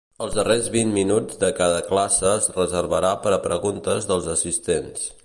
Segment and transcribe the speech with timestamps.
[0.25, 5.11] Els darrers vint minuts de cada classe es reservarà per a preguntes dels assistents.